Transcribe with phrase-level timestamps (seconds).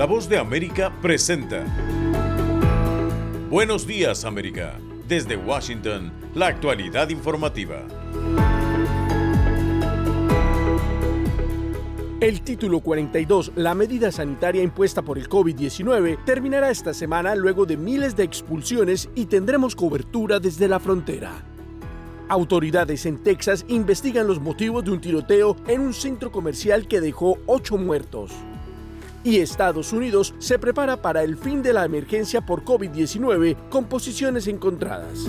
[0.00, 1.62] La voz de América presenta.
[3.50, 4.78] Buenos días América.
[5.06, 7.86] Desde Washington, la actualidad informativa.
[12.18, 17.76] El título 42, la medida sanitaria impuesta por el COVID-19, terminará esta semana luego de
[17.76, 21.44] miles de expulsiones y tendremos cobertura desde la frontera.
[22.30, 27.36] Autoridades en Texas investigan los motivos de un tiroteo en un centro comercial que dejó
[27.44, 28.32] ocho muertos.
[29.22, 34.46] Y Estados Unidos se prepara para el fin de la emergencia por COVID-19 con posiciones
[34.46, 35.28] encontradas.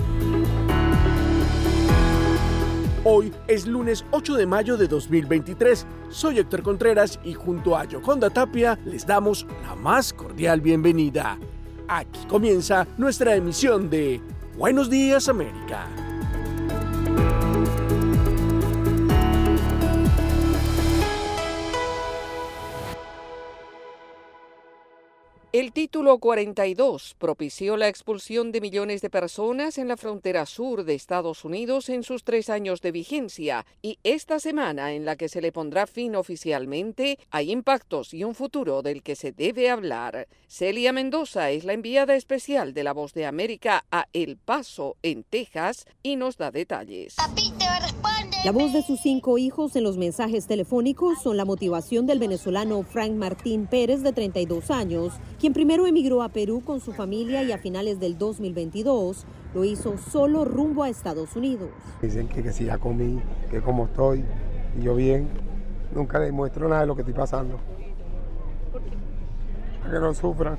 [3.04, 5.86] Hoy es lunes 8 de mayo de 2023.
[6.10, 11.38] Soy Héctor Contreras y junto a Yoconda Tapia les damos la más cordial bienvenida.
[11.88, 14.22] Aquí comienza nuestra emisión de
[14.56, 15.88] Buenos Días América.
[25.74, 31.46] Título 42 propició la expulsión de millones de personas en la frontera sur de Estados
[31.46, 35.54] Unidos en sus tres años de vigencia y esta semana en la que se le
[35.54, 40.28] pondrá fin oficialmente hay impactos y un futuro del que se debe hablar.
[40.48, 45.24] Celia Mendoza es la enviada especial de La Voz de América a El Paso, en
[45.24, 47.16] Texas, y nos da detalles.
[48.44, 52.82] La voz de sus cinco hijos en los mensajes telefónicos son la motivación del venezolano
[52.82, 57.52] Frank Martín Pérez, de 32 años, quien primero emigró a Perú con su familia y
[57.52, 61.70] a finales del 2022 lo hizo solo rumbo a Estados Unidos.
[62.02, 64.24] Dicen que, que si ya comí, que como estoy,
[64.76, 65.28] y yo bien,
[65.94, 67.60] nunca les muestro nada de lo que estoy pasando.
[69.84, 70.58] Para que no sufran.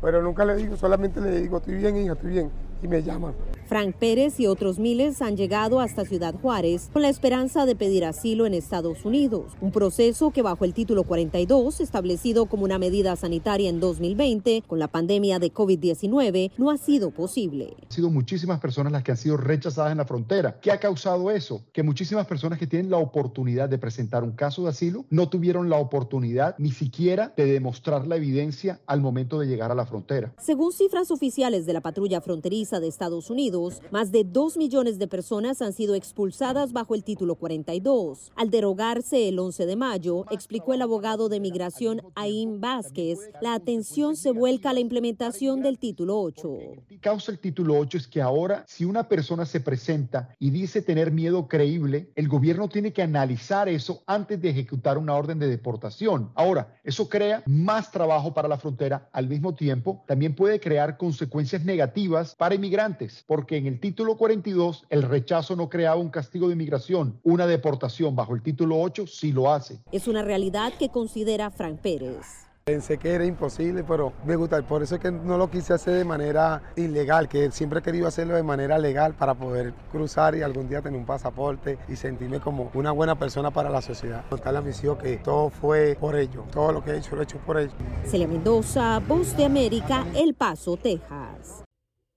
[0.00, 2.50] Pero nunca le digo, solamente le digo, estoy bien, hija, estoy bien,
[2.82, 3.34] y me llaman.
[3.68, 8.06] Frank Pérez y otros miles han llegado hasta Ciudad Juárez con la esperanza de pedir
[8.06, 13.14] asilo en Estados Unidos, un proceso que bajo el título 42, establecido como una medida
[13.14, 17.76] sanitaria en 2020 con la pandemia de COVID-19, no ha sido posible.
[17.82, 20.58] Han sido muchísimas personas las que han sido rechazadas en la frontera.
[20.62, 21.62] ¿Qué ha causado eso?
[21.74, 25.68] Que muchísimas personas que tienen la oportunidad de presentar un caso de asilo no tuvieron
[25.68, 30.32] la oportunidad ni siquiera de demostrar la evidencia al momento de llegar a la frontera.
[30.38, 33.57] Según cifras oficiales de la patrulla fronteriza de Estados Unidos,
[33.90, 38.32] más de 2 millones de personas han sido expulsadas bajo el título 42.
[38.36, 44.16] Al derogarse el 11 de mayo, explicó el abogado de migración Aim Vázquez, la atención
[44.16, 46.48] se vuelca a la implementación del título 8.
[46.76, 50.50] Lo que causa el título 8 es que ahora, si una persona se presenta y
[50.50, 55.38] dice tener miedo creíble, el gobierno tiene que analizar eso antes de ejecutar una orden
[55.38, 56.30] de deportación.
[56.34, 59.08] Ahora, eso crea más trabajo para la frontera.
[59.12, 64.16] Al mismo tiempo, también puede crear consecuencias negativas para inmigrantes, porque que en el título
[64.16, 69.08] 42 el rechazo no creaba un castigo de inmigración, una deportación bajo el título 8
[69.08, 69.80] sí lo hace.
[69.90, 72.48] Es una realidad que considera Frank Pérez.
[72.68, 74.60] Pensé que era imposible, pero me gusta.
[74.60, 78.06] Por eso es que no lo quise hacer de manera ilegal, que siempre he querido
[78.06, 82.40] hacerlo de manera legal para poder cruzar y algún día tener un pasaporte y sentirme
[82.40, 84.22] como una buena persona para la sociedad.
[84.30, 86.44] Está la misión que todo fue por ello.
[86.52, 87.72] Todo lo que he hecho lo he hecho por ello.
[88.04, 91.64] Celia Mendoza, Voz de América, El Paso, Texas.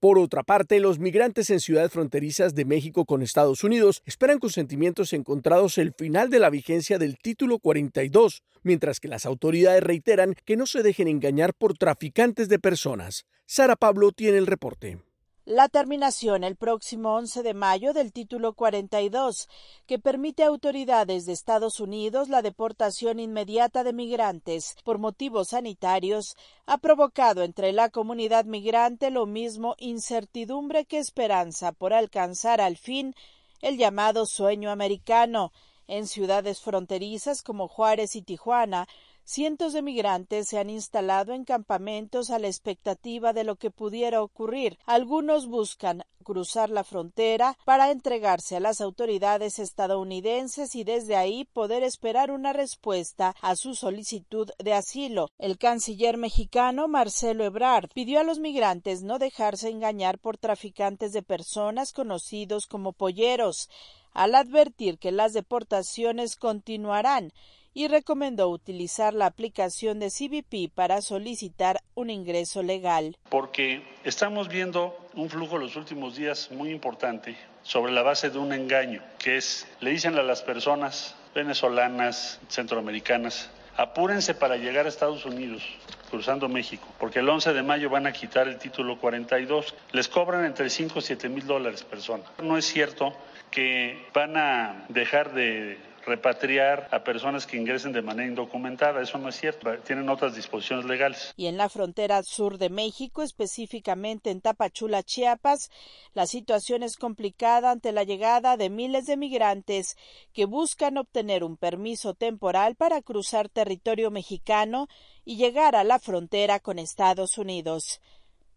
[0.01, 4.49] Por otra parte, los migrantes en ciudades fronterizas de México con Estados Unidos esperan con
[4.49, 10.33] sentimientos encontrados el final de la vigencia del título 42, mientras que las autoridades reiteran
[10.43, 13.27] que no se dejen engañar por traficantes de personas.
[13.45, 14.97] Sara Pablo tiene el reporte
[15.45, 19.49] la terminación el próximo 11 de mayo del título 42,
[19.87, 26.35] que permite a autoridades de Estados Unidos la deportación inmediata de migrantes por motivos sanitarios,
[26.67, 33.15] ha provocado entre la comunidad migrante lo mismo incertidumbre que esperanza por alcanzar al fin
[33.61, 35.51] el llamado sueño americano.
[35.87, 38.87] En ciudades fronterizas como Juárez y Tijuana,
[39.23, 44.21] cientos de migrantes se han instalado en campamentos a la expectativa de lo que pudiera
[44.21, 44.77] ocurrir.
[44.85, 51.83] Algunos buscan cruzar la frontera para entregarse a las autoridades estadounidenses y desde ahí poder
[51.83, 55.29] esperar una respuesta a su solicitud de asilo.
[55.37, 61.23] El canciller mexicano Marcelo Ebrard pidió a los migrantes no dejarse engañar por traficantes de
[61.23, 63.69] personas conocidos como polleros,
[64.13, 67.31] al advertir que las deportaciones continuarán
[67.73, 73.17] y recomendó utilizar la aplicación de CBP para solicitar un ingreso legal.
[73.29, 78.53] Porque estamos viendo un flujo los últimos días muy importante sobre la base de un
[78.53, 85.25] engaño, que es, le dicen a las personas venezolanas, centroamericanas, apúrense para llegar a Estados
[85.25, 85.63] Unidos
[86.09, 89.73] cruzando México, porque el 11 de mayo van a quitar el título 42.
[89.93, 92.23] Les cobran entre 5 y 7 mil dólares persona.
[92.43, 93.13] No es cierto
[93.49, 99.01] que van a dejar de repatriar a personas que ingresen de manera indocumentada.
[99.01, 99.69] Eso no es cierto.
[99.85, 101.33] Tienen otras disposiciones legales.
[101.37, 105.69] Y en la frontera sur de México, específicamente en Tapachula, Chiapas,
[106.13, 109.97] la situación es complicada ante la llegada de miles de migrantes
[110.33, 114.87] que buscan obtener un permiso temporal para cruzar territorio mexicano
[115.25, 118.01] y llegar a la frontera con Estados Unidos.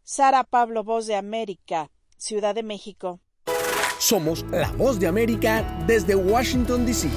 [0.02, 3.20] Sara Pablo, Voz de América, Ciudad de México.
[3.98, 7.08] Somos la Voz de América desde Washington, D.C.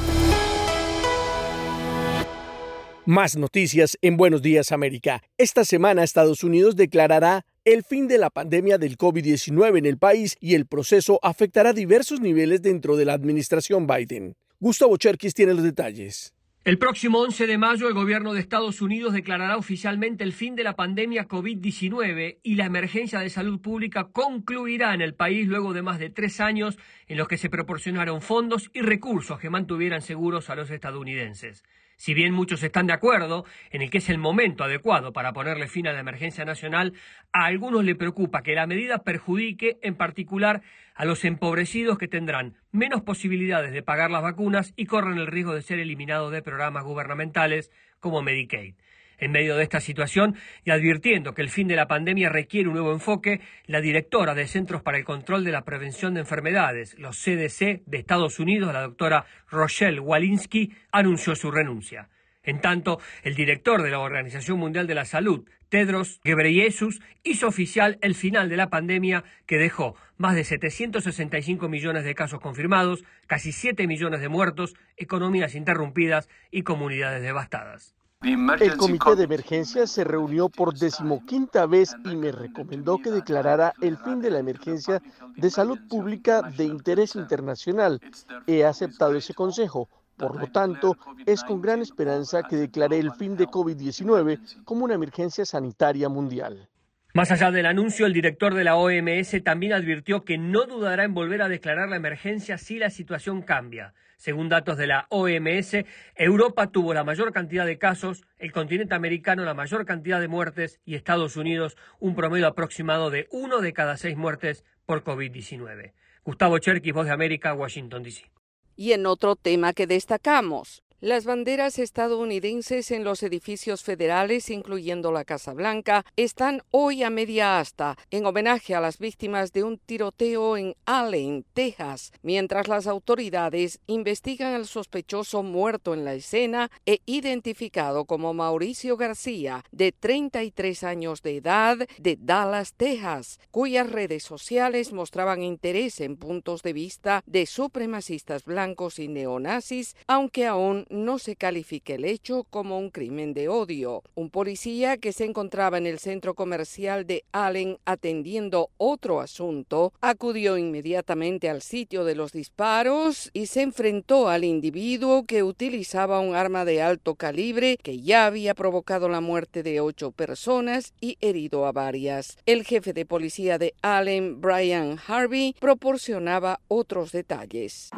[3.05, 5.23] Más noticias en Buenos Días América.
[5.37, 10.35] Esta semana Estados Unidos declarará el fin de la pandemia del COVID-19 en el país
[10.39, 14.35] y el proceso afectará diversos niveles dentro de la administración Biden.
[14.59, 16.33] Gustavo Cherkis tiene los detalles.
[16.67, 20.65] El próximo 11 de mayo el gobierno de Estados Unidos declarará oficialmente el fin de
[20.65, 25.81] la pandemia COVID-19 y la emergencia de salud pública concluirá en el país luego de
[25.81, 26.77] más de tres años
[27.07, 31.63] en los que se proporcionaron fondos y recursos que mantuvieran seguros a los estadounidenses.
[31.95, 35.67] Si bien muchos están de acuerdo en el que es el momento adecuado para ponerle
[35.67, 36.91] fin a la emergencia nacional,
[37.31, 40.61] a algunos le preocupa que la medida perjudique en particular
[40.97, 45.53] a los empobrecidos que tendrán menos posibilidades de pagar las vacunas y corren el riesgo
[45.53, 48.73] de ser eliminados de programas gubernamentales como Medicaid.
[49.19, 52.75] En medio de esta situación y advirtiendo que el fin de la pandemia requiere un
[52.75, 57.17] nuevo enfoque, la directora de Centros para el Control de la Prevención de Enfermedades, los
[57.17, 62.09] CDC de Estados Unidos, la doctora Rochelle Walensky, anunció su renuncia.
[62.47, 67.97] En tanto, el director de la Organización Mundial de la Salud, Tedros Ghebreyesus, hizo oficial
[68.01, 73.51] el final de la pandemia que dejó más de 765 millones de casos confirmados, casi
[73.51, 77.95] 7 millones de muertos, economías interrumpidas y comunidades devastadas.
[78.21, 83.97] El comité de emergencia se reunió por decimoquinta vez y me recomendó que declarara el
[83.97, 85.01] fin de la emergencia
[85.35, 87.99] de salud pública de interés internacional.
[88.47, 89.89] He aceptado ese consejo.
[90.17, 94.95] Por lo tanto, es con gran esperanza que declaré el fin de COVID-19 como una
[94.95, 96.67] emergencia sanitaria mundial.
[97.13, 101.13] Más allá del anuncio, el director de la OMS también advirtió que no dudará en
[101.13, 103.93] volver a declarar la emergencia si la situación cambia.
[104.17, 105.85] Según datos de la OMS,
[106.15, 110.79] Europa tuvo la mayor cantidad de casos, el continente americano la mayor cantidad de muertes
[110.85, 115.93] y Estados Unidos un promedio aproximado de uno de cada seis muertes por COVID-19.
[116.23, 118.36] Gustavo Cherkis, Voz de América, Washington, D.C.
[118.77, 125.25] Y en otro tema que destacamos, las banderas estadounidenses en los edificios federales, incluyendo la
[125.25, 130.57] Casa Blanca, están hoy a media asta en homenaje a las víctimas de un tiroteo
[130.57, 138.05] en Allen, Texas, mientras las autoridades investigan al sospechoso muerto en la escena e identificado
[138.05, 145.43] como Mauricio García, de 33 años de edad, de Dallas, Texas, cuyas redes sociales mostraban
[145.43, 151.95] interés en puntos de vista de supremacistas blancos y neonazis, aunque aún no se califique
[151.95, 154.03] el hecho como un crimen de odio.
[154.15, 160.57] Un policía que se encontraba en el centro comercial de Allen atendiendo otro asunto acudió
[160.57, 166.65] inmediatamente al sitio de los disparos y se enfrentó al individuo que utilizaba un arma
[166.65, 171.71] de alto calibre que ya había provocado la muerte de ocho personas y herido a
[171.71, 172.37] varias.
[172.45, 177.89] El jefe de policía de Allen, Brian Harvey, proporcionaba otros detalles.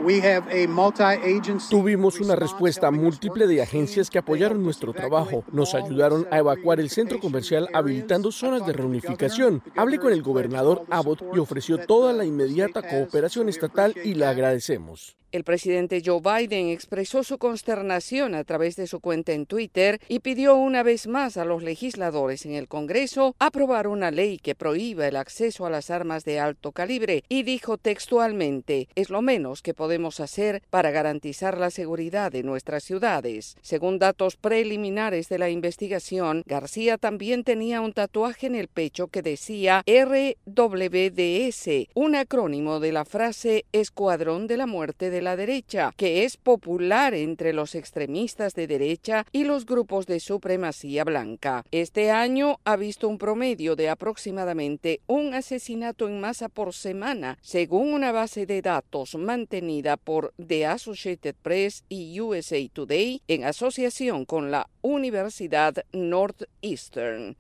[1.70, 5.44] Tuvimos una respuesta múltiple de agencias que apoyaron nuestro trabajo.
[5.52, 9.62] Nos ayudaron a evacuar el centro comercial habilitando zonas de reunificación.
[9.76, 15.18] Hablé con el gobernador Abbott y ofreció toda la inmediata cooperación estatal y le agradecemos.
[15.32, 20.22] El presidente Joe Biden expresó su consternación a través de su cuenta en Twitter y
[20.22, 25.08] pidió una vez más a los legisladores en el Congreso aprobar una ley que prohíba
[25.08, 29.76] el acceso a las armas de alto calibre y dijo textualmente, es lo menos que
[29.76, 33.56] podemos hacer para garantizar la seguridad de nuestras ciudades.
[33.62, 39.22] Según datos preliminares de la investigación, García también tenía un tatuaje en el pecho que
[39.22, 46.24] decía RWDS, un acrónimo de la frase Escuadrón de la Muerte de la derecha, que
[46.24, 51.64] es popular entre los extremistas de derecha y los grupos de supremacía blanca.
[51.72, 57.94] Este año ha visto un promedio de aproximadamente un asesinato en masa por semana, según
[57.94, 64.52] una base de datos mantenida por The Associated Press y USA Today en asociación con
[64.52, 67.38] la Universidad Northeastern.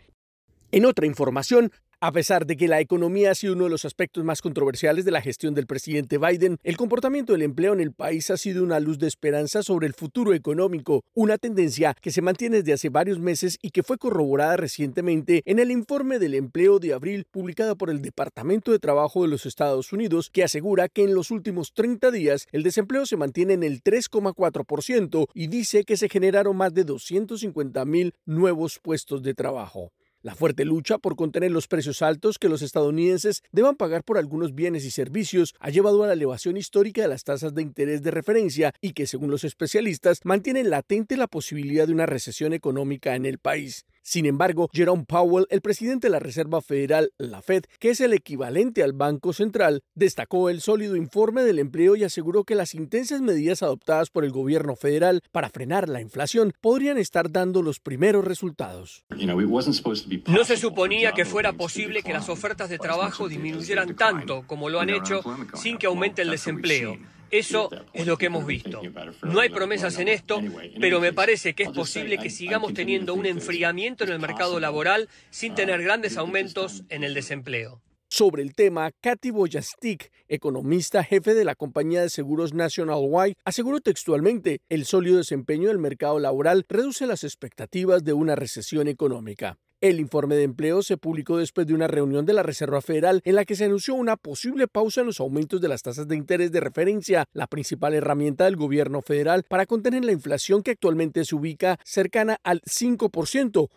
[0.72, 1.72] En otra información,
[2.02, 5.12] A pesar de que la economía ha sido uno de los aspectos más controversiales de
[5.12, 8.80] la gestión del presidente Biden, el comportamiento del empleo en el país ha sido una
[8.80, 13.20] luz de esperanza sobre el futuro económico, una tendencia que se mantiene desde hace varios
[13.20, 17.90] meses y que fue corroborada recientemente en el informe del empleo de abril publicado por
[17.90, 22.12] el Departamento de Trabajo de los Estados Unidos, que asegura que en los últimos 30
[22.12, 26.86] días el desempleo se mantiene en el 3,4% y dice que se generaron más de
[26.86, 29.92] 250 mil nuevos puestos de trabajo.
[30.22, 34.54] La fuerte lucha por contener los precios altos que los estadounidenses deban pagar por algunos
[34.54, 38.12] bienes y servicios ha llevado a la elevación histórica de las tasas de interés de
[38.12, 43.26] referencia y que, según los especialistas, mantienen latente la posibilidad de una recesión económica en
[43.26, 43.86] el país.
[44.02, 48.14] Sin embargo, Jerome Powell, el presidente de la Reserva Federal, la Fed, que es el
[48.14, 53.22] equivalente al Banco Central, destacó el sólido informe del empleo y aseguró que las intensas
[53.22, 58.26] medidas adoptadas por el gobierno federal para frenar la inflación podrían estar dando los primeros
[58.26, 59.04] resultados.
[59.10, 64.80] No se suponía que fuera posible que las ofertas de trabajo disminuyeran tanto como lo
[64.80, 65.22] han hecho
[65.56, 66.98] sin que aumente el desempleo.
[67.32, 68.82] Eso es lo que hemos visto.
[69.24, 70.42] No hay promesas en esto,
[70.80, 75.10] pero me parece que es posible que sigamos teniendo un enfriamiento en el mercado laboral
[75.30, 77.82] sin tener grandes aumentos en el desempleo.
[78.12, 83.82] Sobre el tema, Katy Boyastik, economista jefe de la compañía de seguros National White, aseguró
[83.82, 89.60] textualmente, el sólido desempeño del mercado laboral reduce las expectativas de una recesión económica.
[89.82, 93.36] El informe de empleo se publicó después de una reunión de la Reserva Federal en
[93.36, 96.52] la que se anunció una posible pausa en los aumentos de las tasas de interés
[96.52, 101.34] de referencia, la principal herramienta del gobierno federal para contener la inflación que actualmente se
[101.34, 103.70] ubica cercana al 5%.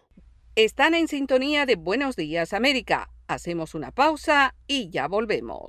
[0.56, 3.09] Están en sintonía de Buenos Días América.
[3.28, 5.68] Hacemos una pausa y ya volvemos.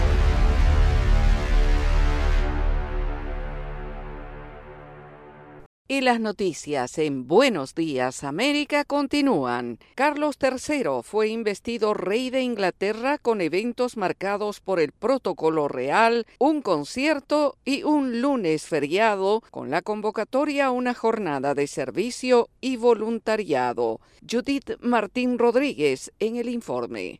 [5.91, 9.77] Y las noticias en Buenos Días América continúan.
[9.93, 16.61] Carlos III fue investido rey de Inglaterra con eventos marcados por el protocolo real, un
[16.61, 23.99] concierto y un lunes feriado con la convocatoria a una jornada de servicio y voluntariado.
[24.21, 27.19] Judith Martín Rodríguez en el informe.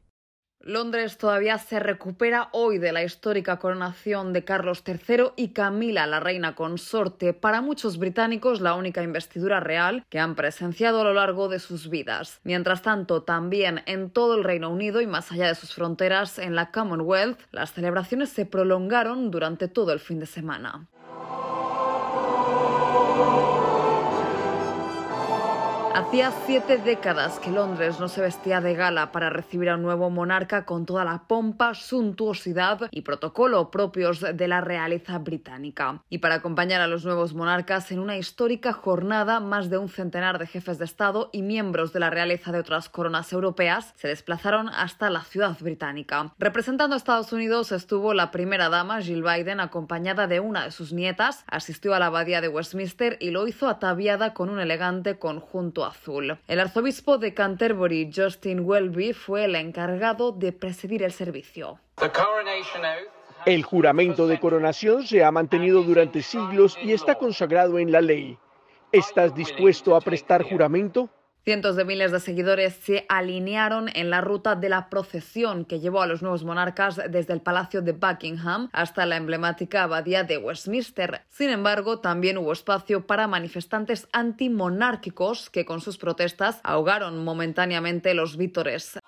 [0.64, 6.20] Londres todavía se recupera hoy de la histórica coronación de Carlos III y Camila, la
[6.20, 11.50] reina consorte, para muchos británicos la única investidura real que han presenciado a lo largo
[11.50, 12.40] de sus vidas.
[12.44, 16.56] Mientras tanto, también en todo el Reino Unido y más allá de sus fronteras, en
[16.56, 20.88] la Commonwealth, las celebraciones se prolongaron durante todo el fin de semana.
[25.94, 30.10] Hacía siete décadas que Londres no se vestía de gala para recibir a un nuevo
[30.10, 36.02] monarca con toda la pompa, suntuosidad y protocolo propios de la realeza británica.
[36.10, 40.40] Y para acompañar a los nuevos monarcas en una histórica jornada, más de un centenar
[40.40, 44.70] de jefes de Estado y miembros de la realeza de otras coronas europeas se desplazaron
[44.70, 46.34] hasta la ciudad británica.
[46.40, 50.94] Representando a Estados Unidos estuvo la primera dama, Jill Biden, acompañada de una de sus
[50.94, 55.81] nietas, asistió a la abadía de Westminster y lo hizo ataviada con un elegante conjunto
[55.86, 56.38] azul.
[56.48, 61.80] El arzobispo de Canterbury, Justin Welby, fue el encargado de presidir el servicio.
[63.46, 68.38] El juramento de coronación se ha mantenido durante siglos y está consagrado en la ley.
[68.92, 71.10] ¿Estás dispuesto a prestar juramento?
[71.44, 76.04] Cientos de miles de seguidores se alinearon en la ruta de la procesión que llevó
[76.04, 81.24] a los nuevos monarcas desde el Palacio de Buckingham hasta la emblemática abadía de Westminster.
[81.30, 88.38] Sin embargo, también hubo espacio para manifestantes antimonárquicos que con sus protestas ahogaron momentáneamente los
[88.38, 89.00] vítores.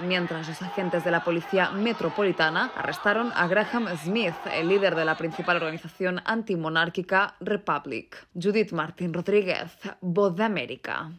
[0.00, 5.16] Mientras los agentes de la Policía Metropolitana arrestaron a Graham Smith, el líder de la
[5.16, 8.26] principal organización antimonárquica Republic.
[8.34, 11.12] Judith Martín Rodríguez, Voz de América.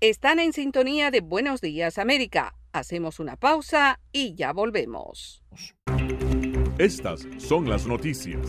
[0.00, 2.54] Están en sintonía de Buenos Días América.
[2.72, 5.42] Hacemos una pausa y ya volvemos.
[6.78, 8.48] Estas son las noticias.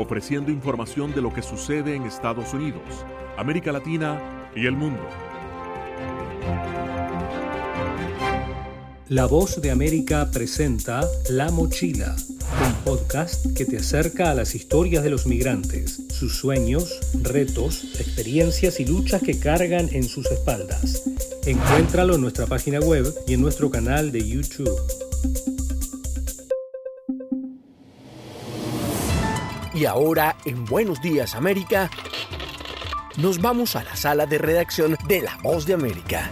[0.00, 2.82] ofreciendo información de lo que sucede en Estados Unidos,
[3.36, 5.02] América Latina y el mundo.
[9.08, 12.14] La voz de América presenta La Mochila,
[12.64, 18.78] un podcast que te acerca a las historias de los migrantes, sus sueños, retos, experiencias
[18.78, 21.02] y luchas que cargan en sus espaldas.
[21.44, 24.70] Encuéntralo en nuestra página web y en nuestro canal de YouTube.
[29.80, 31.88] Y ahora, en Buenos Días América,
[33.16, 36.30] nos vamos a la sala de redacción de La Voz de América.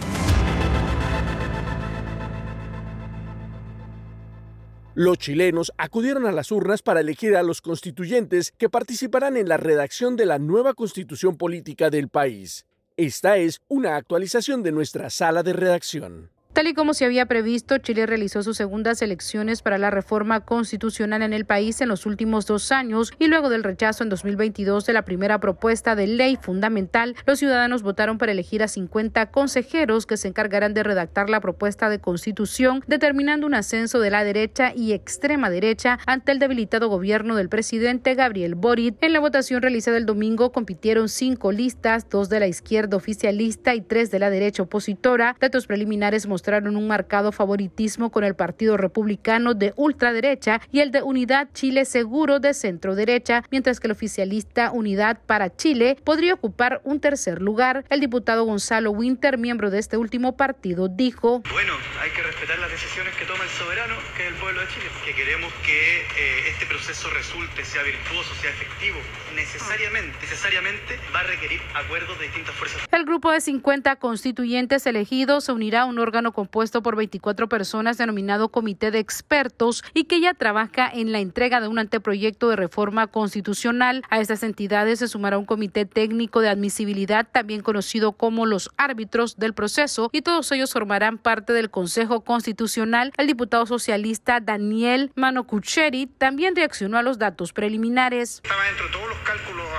[4.93, 9.57] Los chilenos acudieron a las urnas para elegir a los constituyentes que participarán en la
[9.57, 12.67] redacción de la nueva constitución política del país.
[12.97, 16.29] Esta es una actualización de nuestra sala de redacción.
[16.59, 21.21] Tal y como se había previsto, Chile realizó sus segundas elecciones para la reforma constitucional
[21.21, 24.91] en el país en los últimos dos años y luego del rechazo en 2022 de
[24.91, 30.17] la primera propuesta de ley fundamental, los ciudadanos votaron para elegir a 50 consejeros que
[30.17, 34.91] se encargarán de redactar la propuesta de constitución, determinando un ascenso de la derecha y
[34.91, 38.97] extrema derecha ante el debilitado gobierno del presidente Gabriel Boric.
[38.99, 43.79] En la votación realizada el domingo compitieron cinco listas, dos de la izquierda oficialista y
[43.79, 45.37] tres de la derecha opositora.
[45.39, 51.03] Datos preliminares mostraron un marcado favoritismo con el Partido Republicano de ultraderecha y el de
[51.03, 56.81] Unidad Chile Seguro de centro derecha, mientras que el oficialista Unidad para Chile podría ocupar
[56.83, 57.85] un tercer lugar.
[57.89, 62.71] El diputado Gonzalo Winter, miembro de este último partido, dijo: Bueno, hay que respetar las
[62.71, 66.49] decisiones que toma el soberano, que es el pueblo de Chile, que queremos que eh,
[66.49, 68.97] este proceso resulte, sea virtuoso, sea efectivo,
[69.35, 72.81] necesariamente, necesariamente va a requerir acuerdos de distintas fuerzas.
[72.91, 77.97] El grupo de 50 constituyentes elegidos se unirá a un órgano compuesto por 24 personas
[77.97, 82.55] denominado Comité de Expertos y que ya trabaja en la entrega de un anteproyecto de
[82.55, 84.03] reforma constitucional.
[84.09, 89.37] A estas entidades se sumará un comité técnico de admisibilidad, también conocido como los árbitros
[89.37, 93.11] del proceso, y todos ellos formarán parte del Consejo Constitucional.
[93.17, 98.41] El diputado socialista Daniel Manocucheri también reaccionó a los datos preliminares.
[98.43, 99.17] Estaba dentro de todos los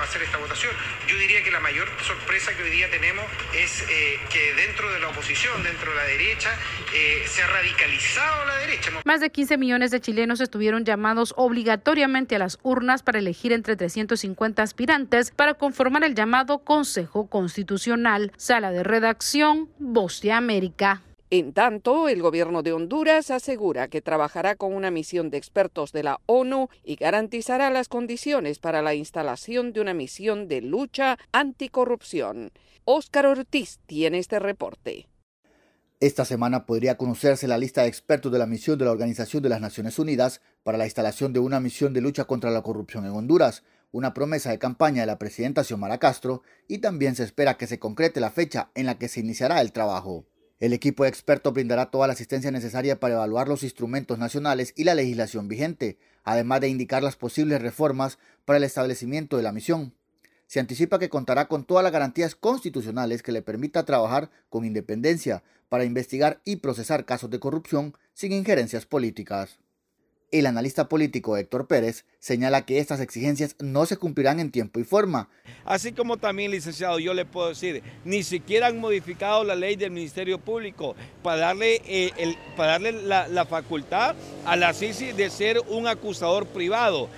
[0.03, 0.71] hacer esta votación.
[1.07, 4.99] Yo diría que la mayor sorpresa que hoy día tenemos es eh, que dentro de
[4.99, 6.49] la oposición, dentro de la derecha,
[6.93, 8.91] eh, se ha radicalizado la derecha.
[9.05, 13.75] Más de 15 millones de chilenos estuvieron llamados obligatoriamente a las urnas para elegir entre
[13.75, 18.31] 350 aspirantes para conformar el llamado Consejo Constitucional.
[18.37, 21.01] Sala de redacción, Voz de América.
[21.33, 26.03] En tanto, el gobierno de Honduras asegura que trabajará con una misión de expertos de
[26.03, 32.51] la ONU y garantizará las condiciones para la instalación de una misión de lucha anticorrupción.
[32.83, 35.07] Óscar Ortiz tiene este reporte.
[36.01, 39.47] Esta semana podría conocerse la lista de expertos de la misión de la Organización de
[39.47, 43.11] las Naciones Unidas para la instalación de una misión de lucha contra la corrupción en
[43.11, 43.63] Honduras,
[43.93, 47.79] una promesa de campaña de la presidenta Xiomara Castro, y también se espera que se
[47.79, 50.25] concrete la fecha en la que se iniciará el trabajo.
[50.61, 54.83] El equipo de expertos brindará toda la asistencia necesaria para evaluar los instrumentos nacionales y
[54.83, 59.95] la legislación vigente, además de indicar las posibles reformas para el establecimiento de la misión.
[60.45, 65.41] Se anticipa que contará con todas las garantías constitucionales que le permita trabajar con independencia
[65.67, 69.57] para investigar y procesar casos de corrupción sin injerencias políticas.
[70.31, 74.85] El analista político Héctor Pérez señala que estas exigencias no se cumplirán en tiempo y
[74.85, 75.27] forma.
[75.65, 79.91] Así como también, licenciado, yo le puedo decir, ni siquiera han modificado la ley del
[79.91, 84.15] Ministerio Público para darle, eh, el, para darle la, la facultad
[84.45, 87.09] a la CICI de ser un acusador privado.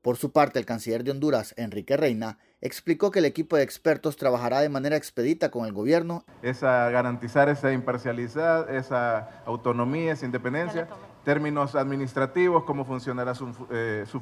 [0.00, 4.16] Por su parte, el canciller de Honduras, Enrique Reina, explicó que el equipo de expertos
[4.16, 6.24] trabajará de manera expedita con el gobierno.
[6.42, 10.86] Es a garantizar esa imparcialidad, esa autonomía, esa independencia
[11.24, 14.20] términos administrativos, cómo funcionará su, eh, su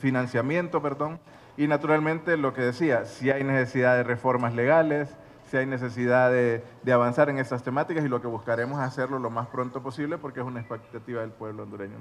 [0.00, 1.20] financiamiento, perdón,
[1.56, 5.10] y naturalmente lo que decía, si hay necesidad de reformas legales,
[5.50, 9.30] si hay necesidad de, de, avanzar en estas temáticas y lo que buscaremos hacerlo lo
[9.30, 12.00] más pronto posible porque es una expectativa del pueblo hondureño.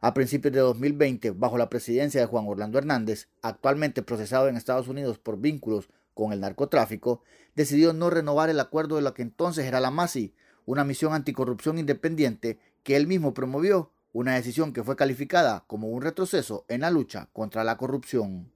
[0.00, 4.88] A principios de 2020, bajo la presidencia de Juan Orlando Hernández, actualmente procesado en Estados
[4.88, 7.22] Unidos por vínculos con el narcotráfico,
[7.54, 10.34] decidió no renovar el acuerdo de lo que entonces era la MASI,
[10.66, 16.02] una misión anticorrupción independiente que él mismo promovió, una decisión que fue calificada como un
[16.02, 18.52] retroceso en la lucha contra la corrupción.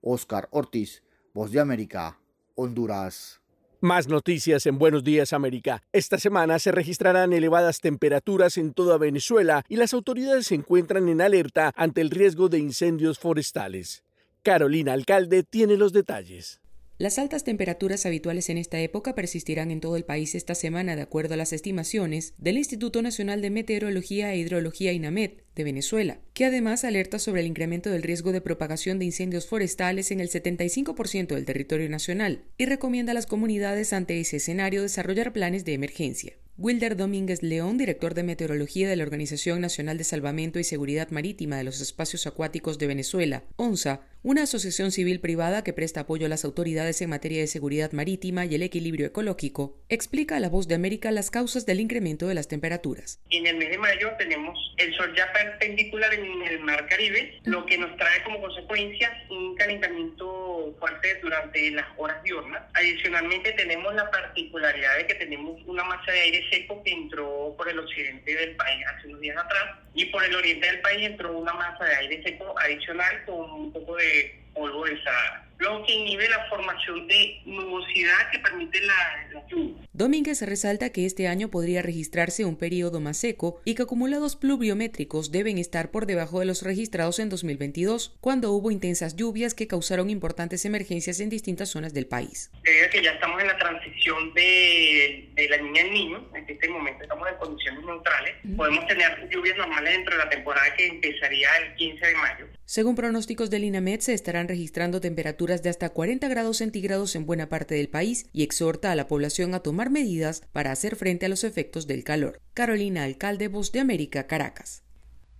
[0.00, 2.18] Oscar Ortiz, Voz de América,
[2.56, 3.40] Honduras.
[3.80, 5.84] Más noticias en Buenos Días América.
[5.92, 11.20] Esta semana se registrarán elevadas temperaturas en toda Venezuela y las autoridades se encuentran en
[11.20, 14.02] alerta ante el riesgo de incendios forestales.
[14.42, 16.60] Carolina Alcalde tiene los detalles.
[17.00, 21.02] Las altas temperaturas habituales en esta época persistirán en todo el país esta semana, de
[21.02, 26.44] acuerdo a las estimaciones del Instituto Nacional de Meteorología e Hidrología INAMED de Venezuela, que
[26.44, 31.28] además alerta sobre el incremento del riesgo de propagación de incendios forestales en el 75%
[31.36, 36.32] del territorio nacional y recomienda a las comunidades ante ese escenario desarrollar planes de emergencia.
[36.60, 41.56] Wilder Domínguez León, director de meteorología de la Organización Nacional de Salvamento y Seguridad Marítima
[41.56, 46.28] de los Espacios Acuáticos de Venezuela, ONSA, una asociación civil privada que presta apoyo a
[46.28, 50.66] las autoridades en materia de seguridad marítima y el equilibrio ecológico, explica a La Voz
[50.66, 53.20] de América las causas del incremento de las temperaturas.
[53.30, 57.64] En el mes de mayo tenemos el sol ya perpendicular en el mar Caribe, lo
[57.66, 62.62] que nos trae como consecuencia un calentamiento fuerte durante las horas diurnas.
[62.74, 67.68] Adicionalmente tenemos la particularidad de que tenemos una masa de aire seco que entró por
[67.68, 71.36] el occidente del país hace unos días atrás y por el oriente del país entró
[71.36, 76.28] una masa de aire seco adicional con un poco de de Sahara lo que inhibe
[76.28, 79.74] la formación de nubosidad que permite la, la lluvia.
[79.92, 85.32] Domínguez resalta que este año podría registrarse un periodo más seco y que acumulados pluviométricos
[85.32, 90.10] deben estar por debajo de los registrados en 2022, cuando hubo intensas lluvias que causaron
[90.10, 92.52] importantes emergencias en distintas zonas del país.
[92.62, 96.68] Debido que ya estamos en la transición de, de la niña al niño, en este
[96.68, 101.48] momento estamos en condiciones neutrales, podemos tener lluvias normales dentro de la temporada que empezaría
[101.56, 102.57] el 15 de mayo.
[102.70, 107.48] Según pronósticos del INAMED, se estarán registrando temperaturas de hasta 40 grados centígrados en buena
[107.48, 111.30] parte del país y exhorta a la población a tomar medidas para hacer frente a
[111.30, 112.42] los efectos del calor.
[112.52, 114.82] Carolina Alcalde, Voz de América, Caracas.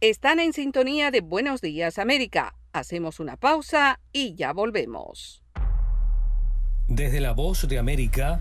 [0.01, 2.55] Están en sintonía de Buenos Días América.
[2.73, 5.43] Hacemos una pausa y ya volvemos.
[6.89, 8.41] Desde la Voz de América,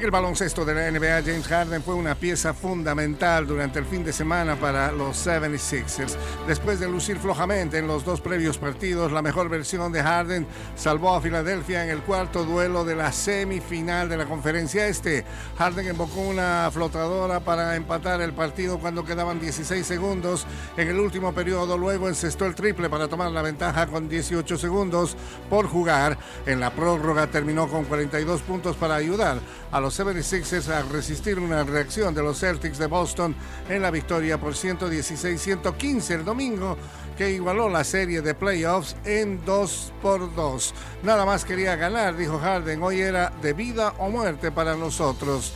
[0.00, 4.12] El baloncesto de la NBA, James Harden fue una pieza fundamental durante el fin de
[4.12, 6.16] semana para los 76ers.
[6.46, 11.14] Después de lucir flojamente en los dos previos partidos, la mejor versión de Harden salvó
[11.14, 15.24] a Filadelfia en el cuarto duelo de la semifinal de la conferencia este.
[15.58, 21.34] Harden invocó una flotadora para empatar el partido cuando quedaban 16 segundos en el último
[21.34, 21.76] periodo.
[21.76, 25.16] Luego encestó el triple para tomar la ventaja con 18 segundos
[25.50, 26.16] por jugar.
[26.46, 29.38] En la prórroga terminó con 42 puntos para ayudar
[29.70, 33.34] a los los 76ers a resistir una reacción de los Celtics de Boston
[33.70, 36.76] en la victoria por 116-115 el domingo
[37.16, 40.74] que igualó la serie de playoffs en 2 por 2.
[41.04, 45.54] Nada más quería ganar, dijo Harden, hoy era de vida o muerte para nosotros.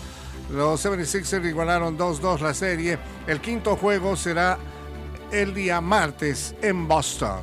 [0.50, 2.98] Los 76ers igualaron 2-2 la serie.
[3.26, 4.56] El quinto juego será
[5.30, 7.40] el día martes en Boston.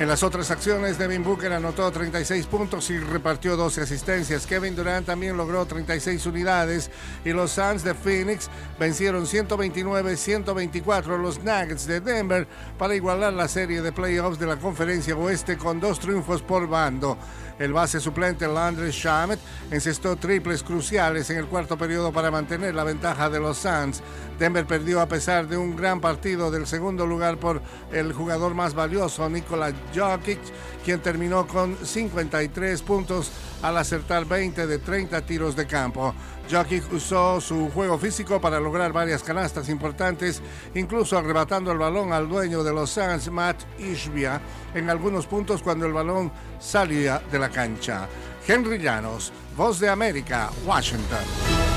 [0.00, 4.46] En las otras acciones, Devin Booker anotó 36 puntos y repartió 12 asistencias.
[4.46, 6.90] Kevin Durant también logró 36 unidades
[7.22, 13.46] y los Suns de Phoenix vencieron 129-124 a los Nuggets de Denver para igualar la
[13.46, 17.18] serie de playoffs de la Conferencia Oeste con dos triunfos por bando.
[17.60, 19.38] El base suplente Landry Shamet
[19.70, 24.00] encestó triples cruciales en el cuarto periodo para mantener la ventaja de los Suns.
[24.38, 27.60] Denver perdió a pesar de un gran partido del segundo lugar por
[27.92, 30.40] el jugador más valioso, Nikola Jokic,
[30.86, 36.14] quien terminó con 53 puntos al acertar 20 de 30 tiros de campo.
[36.50, 40.42] Jokic usó su juego físico para lograr varias canastas importantes,
[40.74, 44.40] incluso arrebatando el balón al dueño de los Suns, Matt Ishbia,
[44.74, 48.08] en algunos puntos cuando el balón salía de la cancha.
[48.46, 51.69] Henry Llanos, Voz de América, Washington.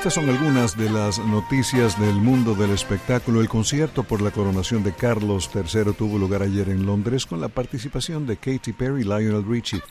[0.00, 3.42] Estas son algunas de las noticias del mundo del espectáculo.
[3.42, 7.48] El concierto por la coronación de Carlos III tuvo lugar ayer en Londres con la
[7.48, 9.82] participación de Katy Perry y Lionel Richie.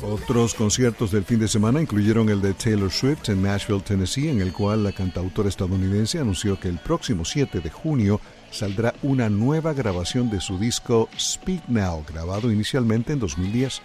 [0.00, 4.40] Otros conciertos del fin de semana incluyeron el de Taylor Swift en Nashville, Tennessee, en
[4.40, 9.74] el cual la cantautora estadounidense anunció que el próximo 7 de junio saldrá una nueva
[9.74, 13.82] grabación de su disco Speak Now, grabado inicialmente en 2010.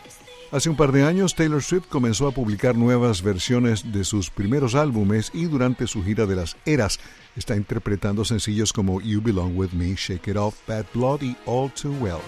[0.54, 4.76] Hace un par de años, Taylor Swift comenzó a publicar nuevas versiones de sus primeros
[4.76, 7.00] álbumes y durante su gira de las eras
[7.36, 11.72] está interpretando sencillos como You Belong With Me, Shake It Off, Bad Blood y All
[11.72, 12.22] Too Well.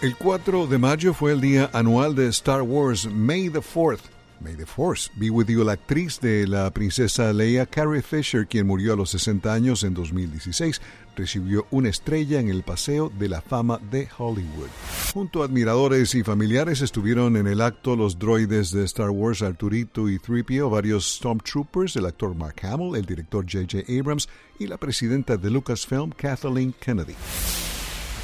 [0.00, 4.02] El 4 de mayo fue el día anual de Star Wars May the 4th.
[4.40, 8.66] May the Force be with you, la actriz de la princesa Leia, Carrie Fisher, quien
[8.66, 10.80] murió a los 60 años en 2016,
[11.20, 14.70] recibió una estrella en el Paseo de la Fama de Hollywood.
[15.12, 20.08] Junto a admiradores y familiares estuvieron en el acto los droides de Star Wars Arturito
[20.08, 23.84] y 3PO, varios Stormtroopers, el actor Mark Hamill, el director J.J.
[24.00, 27.14] Abrams y la presidenta de Lucasfilm, Kathleen Kennedy.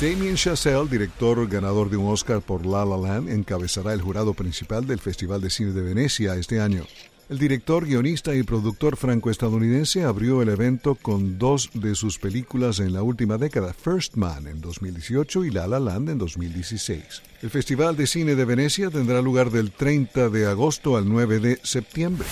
[0.01, 4.87] Damien Chazelle, director ganador de un Oscar por La La Land, encabezará el jurado principal
[4.87, 6.85] del Festival de Cine de Venecia este año.
[7.29, 12.93] El director, guionista y productor franco-estadounidense abrió el evento con dos de sus películas en
[12.93, 17.23] la última década, First Man en 2018 y La La Land en 2016.
[17.43, 21.59] El Festival de Cine de Venecia tendrá lugar del 30 de agosto al 9 de
[21.65, 22.29] septiembre.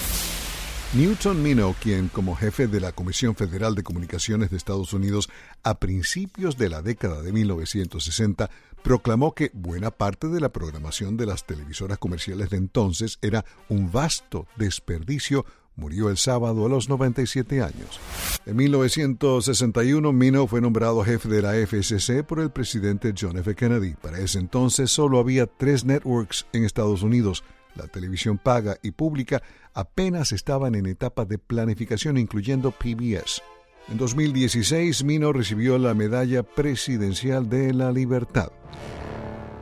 [0.94, 5.28] Newton Minow, quien como jefe de la Comisión Federal de Comunicaciones de Estados Unidos
[5.64, 8.48] a principios de la década de 1960,
[8.84, 13.90] proclamó que buena parte de la programación de las televisoras comerciales de entonces era un
[13.90, 15.44] vasto desperdicio
[15.76, 17.98] Murió el sábado a los 97 años.
[18.46, 23.56] En 1961, Minow fue nombrado jefe de la FCC por el presidente John F.
[23.56, 23.94] Kennedy.
[24.00, 27.42] Para ese entonces solo había tres networks en Estados Unidos,
[27.74, 29.42] la televisión paga y pública
[29.72, 33.42] apenas estaban en etapa de planificación, incluyendo PBS.
[33.88, 38.50] En 2016, Mino recibió la Medalla Presidencial de la Libertad.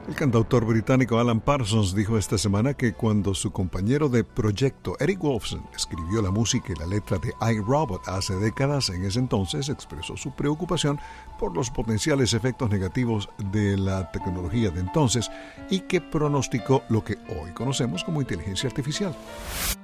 [0.07, 5.21] El cantautor británico Alan Parsons dijo esta semana que cuando su compañero de proyecto Eric
[5.21, 10.17] Wolfson escribió la música y la letra de iRobot hace décadas, en ese entonces expresó
[10.17, 11.01] su preocupación
[11.39, 15.31] por los potenciales efectos negativos de la tecnología de entonces
[15.69, 19.17] y que pronosticó lo que hoy conocemos como inteligencia artificial.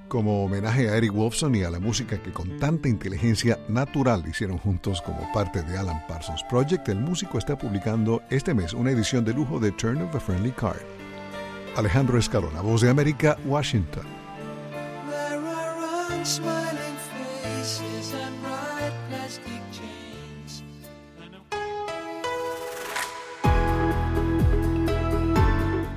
[0.08, 4.56] Como homenaje a Eric Wolfson y a la música que con tanta inteligencia natural hicieron
[4.56, 9.22] juntos como parte de Alan Parsons Project, el músico está publicando este mes una edición
[9.22, 10.80] de lujo de Turn of a Friendly Card.
[11.76, 14.06] Alejandro Escalona, Voz de América, Washington.